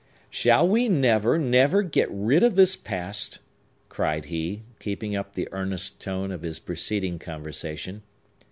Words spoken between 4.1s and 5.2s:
he, keeping